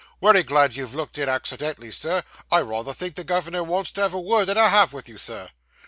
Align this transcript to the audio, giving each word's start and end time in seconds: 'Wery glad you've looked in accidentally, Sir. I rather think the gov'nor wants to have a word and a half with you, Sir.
'Wery 0.19 0.41
glad 0.41 0.73
you've 0.75 0.95
looked 0.95 1.19
in 1.19 1.29
accidentally, 1.29 1.91
Sir. 1.91 2.23
I 2.51 2.61
rather 2.61 2.91
think 2.91 3.13
the 3.13 3.23
gov'nor 3.23 3.61
wants 3.63 3.91
to 3.91 4.01
have 4.01 4.15
a 4.15 4.19
word 4.19 4.49
and 4.49 4.57
a 4.57 4.69
half 4.69 4.93
with 4.93 5.07
you, 5.07 5.19
Sir. 5.19 5.49